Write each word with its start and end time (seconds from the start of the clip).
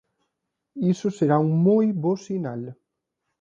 Iso 0.93 1.07
será 1.17 1.37
un 1.45 1.51
moi 1.65 1.87
bo 2.01 2.13
sinal. 2.25 2.61